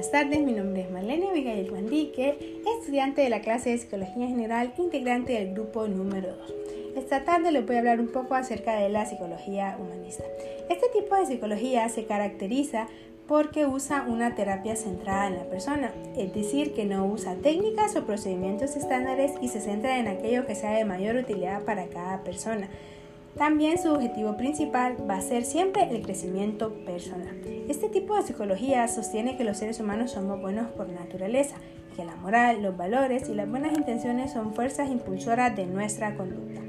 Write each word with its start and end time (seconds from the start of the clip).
Buenas 0.00 0.12
tardes, 0.12 0.40
mi 0.40 0.52
nombre 0.52 0.80
es 0.80 0.90
Marlene 0.90 1.28
Abigail 1.28 1.70
Mandique, 1.70 2.62
estudiante 2.78 3.20
de 3.20 3.28
la 3.28 3.42
clase 3.42 3.68
de 3.68 3.76
Psicología 3.76 4.28
General, 4.28 4.72
integrante 4.78 5.34
del 5.34 5.52
grupo 5.52 5.86
número 5.88 6.34
2. 6.36 6.54
Esta 6.96 7.24
tarde 7.26 7.52
les 7.52 7.66
voy 7.66 7.76
a 7.76 7.80
hablar 7.80 8.00
un 8.00 8.08
poco 8.08 8.34
acerca 8.34 8.76
de 8.76 8.88
la 8.88 9.04
psicología 9.04 9.76
humanista. 9.78 10.24
Este 10.70 10.86
tipo 10.98 11.16
de 11.16 11.26
psicología 11.26 11.86
se 11.90 12.06
caracteriza 12.06 12.88
porque 13.28 13.66
usa 13.66 14.06
una 14.08 14.34
terapia 14.34 14.74
centrada 14.74 15.26
en 15.26 15.36
la 15.36 15.44
persona, 15.44 15.92
es 16.16 16.32
decir, 16.32 16.72
que 16.72 16.86
no 16.86 17.04
usa 17.04 17.34
técnicas 17.34 17.94
o 17.94 18.06
procedimientos 18.06 18.76
estándares 18.76 19.32
y 19.42 19.48
se 19.48 19.60
centra 19.60 19.98
en 19.98 20.08
aquello 20.08 20.46
que 20.46 20.54
sea 20.54 20.70
de 20.70 20.86
mayor 20.86 21.16
utilidad 21.16 21.62
para 21.64 21.88
cada 21.88 22.24
persona. 22.24 22.70
También 23.36 23.78
su 23.78 23.92
objetivo 23.92 24.36
principal 24.36 24.96
va 25.08 25.16
a 25.16 25.22
ser 25.22 25.44
siempre 25.44 25.88
el 25.90 26.02
crecimiento 26.02 26.72
personal. 26.84 27.40
Este 27.68 27.88
tipo 27.88 28.16
de 28.16 28.22
psicología 28.22 28.86
sostiene 28.88 29.36
que 29.36 29.44
los 29.44 29.58
seres 29.58 29.80
humanos 29.80 30.10
somos 30.10 30.40
buenos 30.40 30.68
por 30.72 30.88
naturaleza, 30.88 31.56
que 31.96 32.04
la 32.04 32.16
moral, 32.16 32.62
los 32.62 32.76
valores 32.76 33.28
y 33.28 33.34
las 33.34 33.48
buenas 33.48 33.76
intenciones 33.76 34.32
son 34.32 34.54
fuerzas 34.54 34.90
impulsoras 34.90 35.56
de 35.56 35.66
nuestra 35.66 36.16
conducta. 36.16 36.60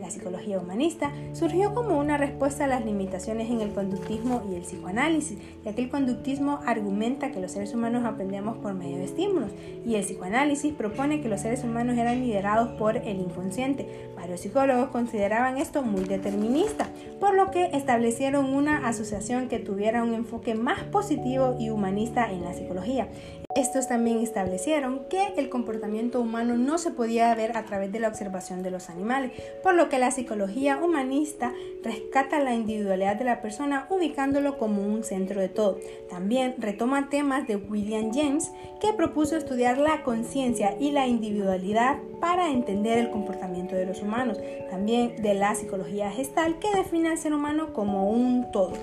La 0.00 0.10
psicología 0.10 0.58
humanista 0.58 1.12
surgió 1.34 1.74
como 1.74 1.98
una 1.98 2.16
respuesta 2.16 2.64
a 2.64 2.66
las 2.66 2.84
limitaciones 2.84 3.50
en 3.50 3.60
el 3.60 3.72
conductismo 3.72 4.42
y 4.50 4.54
el 4.54 4.62
psicoanálisis, 4.62 5.38
ya 5.64 5.74
que 5.74 5.82
el 5.82 5.90
conductismo 5.90 6.60
argumenta 6.64 7.30
que 7.30 7.40
los 7.40 7.52
seres 7.52 7.74
humanos 7.74 8.04
aprendemos 8.04 8.56
por 8.58 8.72
medio 8.72 8.96
de 8.96 9.04
estímulos 9.04 9.50
y 9.84 9.96
el 9.96 10.04
psicoanálisis 10.04 10.72
propone 10.72 11.20
que 11.20 11.28
los 11.28 11.42
seres 11.42 11.64
humanos 11.64 11.98
eran 11.98 12.20
liderados 12.20 12.70
por 12.78 12.96
el 12.96 13.20
inconsciente. 13.20 14.10
Varios 14.16 14.40
psicólogos 14.40 14.88
consideraban 14.88 15.58
esto 15.58 15.82
muy 15.82 16.04
determinista, 16.04 16.88
por 17.20 17.34
lo 17.34 17.50
que 17.50 17.66
establecieron 17.72 18.46
una 18.46 18.88
asociación 18.88 19.48
que 19.48 19.58
tuviera 19.58 20.02
un 20.02 20.14
enfoque 20.14 20.54
más 20.54 20.82
positivo 20.84 21.56
y 21.58 21.70
humanista 21.70 22.30
en 22.30 22.42
la 22.42 22.54
psicología. 22.54 23.08
Estos 23.56 23.88
también 23.88 24.20
establecieron 24.20 25.06
que 25.10 25.34
el 25.36 25.48
comportamiento 25.48 26.20
humano 26.20 26.56
no 26.56 26.78
se 26.78 26.92
podía 26.92 27.34
ver 27.34 27.56
a 27.56 27.64
través 27.64 27.90
de 27.90 27.98
la 27.98 28.06
observación 28.06 28.62
de 28.62 28.70
los 28.70 28.88
animales, 28.90 29.32
por 29.64 29.74
lo 29.74 29.88
que 29.88 29.98
la 29.98 30.12
psicología 30.12 30.78
humanista 30.78 31.52
rescata 31.82 32.38
la 32.38 32.54
individualidad 32.54 33.16
de 33.16 33.24
la 33.24 33.42
persona 33.42 33.88
ubicándolo 33.90 34.56
como 34.56 34.86
un 34.86 35.02
centro 35.02 35.40
de 35.40 35.48
todo. 35.48 35.78
También 36.08 36.54
retoma 36.58 37.08
temas 37.08 37.48
de 37.48 37.56
William 37.56 38.12
James, 38.14 38.52
que 38.80 38.92
propuso 38.92 39.36
estudiar 39.36 39.78
la 39.78 40.04
conciencia 40.04 40.76
y 40.78 40.92
la 40.92 41.08
individualidad 41.08 41.98
para 42.20 42.50
entender 42.50 42.98
el 42.98 43.10
comportamiento 43.10 43.74
de 43.74 43.86
los 43.86 44.00
humanos. 44.00 44.38
También 44.70 45.16
de 45.16 45.34
la 45.34 45.56
psicología 45.56 46.10
gestal, 46.12 46.60
que 46.60 46.70
define 46.76 47.08
al 47.08 47.18
ser 47.18 47.34
humano 47.34 47.72
como 47.72 48.08
un 48.08 48.52
todo. 48.52 48.74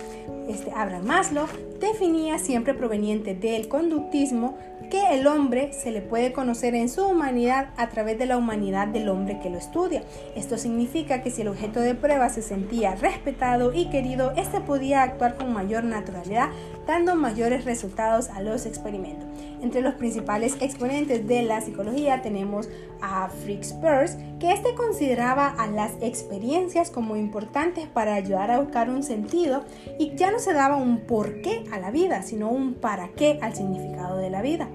Este 0.48 0.72
Abraham 0.72 1.06
Maslow 1.06 1.48
definía 1.80 2.40
siempre 2.40 2.74
proveniente 2.74 3.36
del 3.36 3.68
conductismo 3.68 4.58
que 4.90 5.14
el 5.14 5.28
hombre 5.28 5.74
se 5.74 5.92
le 5.92 6.02
puede 6.02 6.32
conocer 6.32 6.74
en 6.74 6.88
su 6.88 7.06
humanidad 7.06 7.70
a 7.76 7.90
través 7.90 8.18
de 8.18 8.26
la 8.26 8.38
humanidad 8.38 8.88
del 8.88 9.10
hombre 9.10 9.40
que 9.42 9.50
lo 9.50 9.58
estudia. 9.58 10.04
Esto 10.36 10.58
significa 10.58 11.22
que 11.22 11.32
si 11.32 11.42
el 11.42 11.50
objeto 11.50 11.82
de 11.82 11.96
prueba 11.96 12.30
se 12.30 12.42
sentía 12.42 12.96
respetado 12.96 13.74
y 13.74 13.90
querido, 13.90 14.32
éste 14.38 14.62
podía 14.62 15.04
actuar 15.04 15.36
con 15.36 15.52
mayor 15.52 15.84
naturalidad, 15.84 16.50
dando 16.88 17.16
mayores 17.16 17.66
resultados 17.66 18.30
a 18.30 18.42
los 18.42 18.66
experimentos. 18.66 19.28
Entre 19.62 19.82
los 19.82 19.96
principales 19.96 20.56
exponentes 20.62 21.28
de 21.28 21.44
la 21.44 21.62
psicología 21.62 22.22
tenemos 22.22 22.70
a 23.02 23.30
Fritz 23.30 23.74
Perls, 23.74 24.18
que 24.40 24.52
éste 24.52 24.74
consideraba 24.76 25.48
a 25.48 25.68
las 25.68 25.92
experiencias 26.02 26.90
como 26.90 27.16
importantes 27.16 27.88
para 27.88 28.16
ayudar 28.16 28.50
a 28.52 28.60
buscar 28.60 28.90
un 28.90 29.04
sentido 29.04 29.64
y 30.00 30.16
ya 30.16 30.32
no 30.32 30.40
se 30.40 30.54
daba 30.54 30.78
un 30.78 31.02
por 31.02 31.42
qué 31.42 31.66
a 31.72 31.80
la 31.80 31.92
vida, 31.92 32.24
sino 32.24 32.50
un 32.50 32.76
para 32.76 33.10
qué 33.10 33.40
al 33.42 33.56
significado 33.56 34.18
de 34.18 34.30
la 34.30 34.42
vida. 34.42 34.68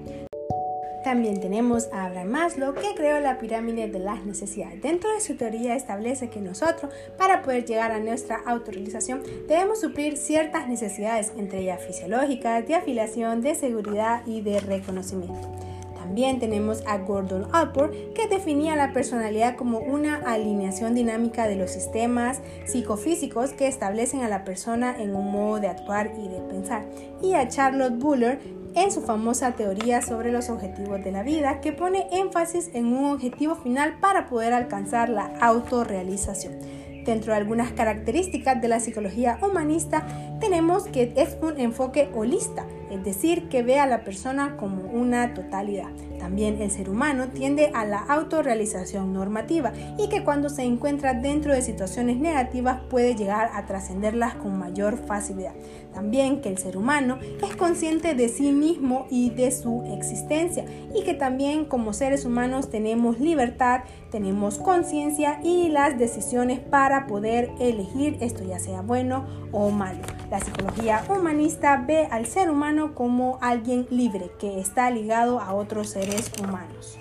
También 1.03 1.41
tenemos 1.41 1.89
a 1.91 2.05
Abraham 2.05 2.29
Maslow 2.29 2.73
que 2.73 2.95
creó 2.95 3.19
la 3.19 3.37
pirámide 3.37 3.89
de 3.89 3.99
las 3.99 4.25
necesidades. 4.25 4.81
Dentro 4.81 5.13
de 5.13 5.19
su 5.19 5.35
teoría 5.35 5.75
establece 5.75 6.29
que 6.29 6.39
nosotros, 6.39 6.93
para 7.17 7.41
poder 7.41 7.65
llegar 7.65 7.91
a 7.91 7.99
nuestra 7.99 8.37
autorrealización, 8.45 9.21
debemos 9.47 9.81
suplir 9.81 10.15
ciertas 10.15 10.69
necesidades, 10.69 11.33
entre 11.35 11.59
ellas 11.59 11.81
fisiológicas, 11.85 12.65
de 12.65 12.75
afiliación, 12.75 13.41
de 13.41 13.55
seguridad 13.55 14.25
y 14.25 14.41
de 14.41 14.61
reconocimiento. 14.61 15.72
También 16.03 16.37
tenemos 16.37 16.83
a 16.85 16.97
Gordon 16.97 17.47
Allport, 17.53 17.93
que 18.13 18.27
definía 18.27 18.75
la 18.75 18.91
personalidad 18.91 19.55
como 19.55 19.79
una 19.79 20.17
alineación 20.17 20.95
dinámica 20.95 21.47
de 21.47 21.55
los 21.55 21.71
sistemas 21.71 22.41
psicofísicos 22.65 23.53
que 23.53 23.67
establecen 23.67 24.19
a 24.19 24.27
la 24.27 24.43
persona 24.43 25.01
en 25.01 25.15
un 25.15 25.31
modo 25.31 25.61
de 25.61 25.69
actuar 25.69 26.11
y 26.17 26.27
de 26.27 26.41
pensar. 26.41 26.83
Y 27.21 27.35
a 27.35 27.47
Charlotte 27.47 27.97
Buller, 27.97 28.41
en 28.75 28.91
su 28.91 28.99
famosa 29.01 29.53
teoría 29.53 30.01
sobre 30.01 30.33
los 30.33 30.49
objetivos 30.49 31.01
de 31.05 31.13
la 31.13 31.23
vida, 31.23 31.61
que 31.61 31.71
pone 31.71 32.07
énfasis 32.11 32.69
en 32.73 32.87
un 32.87 33.13
objetivo 33.13 33.55
final 33.55 33.97
para 34.01 34.27
poder 34.27 34.51
alcanzar 34.51 35.07
la 35.07 35.31
autorrealización. 35.39 36.59
Dentro 37.05 37.31
de 37.31 37.37
algunas 37.37 37.71
características 37.71 38.61
de 38.61 38.67
la 38.67 38.81
psicología 38.81 39.39
humanista 39.41 40.05
tenemos 40.41 40.83
que 40.83 41.13
es 41.15 41.37
un 41.41 41.59
enfoque 41.59 42.09
holista, 42.13 42.65
es 42.93 43.03
decir, 43.03 43.49
que 43.49 43.63
ve 43.63 43.79
a 43.79 43.87
la 43.87 44.03
persona 44.03 44.55
como 44.57 44.83
una 44.83 45.33
totalidad. 45.33 45.89
También 46.19 46.61
el 46.61 46.71
ser 46.71 46.89
humano 46.89 47.27
tiende 47.29 47.71
a 47.73 47.85
la 47.85 47.99
autorrealización 47.99 49.11
normativa 49.11 49.73
y 49.97 50.07
que 50.07 50.23
cuando 50.23 50.49
se 50.49 50.63
encuentra 50.63 51.13
dentro 51.13 51.53
de 51.53 51.61
situaciones 51.61 52.17
negativas 52.17 52.79
puede 52.89 53.15
llegar 53.15 53.49
a 53.53 53.65
trascenderlas 53.65 54.35
con 54.35 54.57
mayor 54.57 54.97
facilidad. 54.97 55.53
También 55.93 56.41
que 56.41 56.49
el 56.49 56.57
ser 56.57 56.77
humano 56.77 57.19
es 57.45 57.55
consciente 57.55 58.15
de 58.15 58.29
sí 58.29 58.51
mismo 58.51 59.05
y 59.09 59.31
de 59.31 59.51
su 59.51 59.83
existencia 59.93 60.65
y 60.95 61.03
que 61.03 61.13
también 61.13 61.65
como 61.65 61.93
seres 61.93 62.25
humanos 62.25 62.69
tenemos 62.69 63.19
libertad, 63.19 63.81
tenemos 64.09 64.59
conciencia 64.59 65.39
y 65.43 65.69
las 65.69 65.97
decisiones 65.97 66.59
para 66.59 67.05
poder 67.07 67.51
elegir 67.59 68.17
esto 68.21 68.43
ya 68.43 68.59
sea 68.59 68.81
bueno 68.81 69.25
o 69.51 69.69
malo. 69.71 69.99
La 70.31 70.39
psicología 70.39 71.03
humanista 71.09 71.83
ve 71.85 72.07
al 72.09 72.25
ser 72.25 72.49
como 72.91 73.37
alguien 73.41 73.87
libre 73.89 74.29
que 74.37 74.59
está 74.59 74.91
ligado 74.91 75.39
a 75.39 75.53
otros 75.53 75.89
seres 75.89 76.31
humanos. 76.41 76.99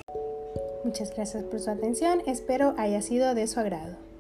Muchas 0.84 1.14
gracias 1.14 1.44
por 1.44 1.60
su 1.60 1.70
atención, 1.70 2.22
espero 2.26 2.74
haya 2.78 3.02
sido 3.02 3.34
de 3.34 3.46
su 3.46 3.60
agrado. 3.60 4.11